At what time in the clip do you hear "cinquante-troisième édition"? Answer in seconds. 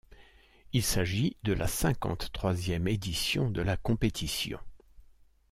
1.67-3.51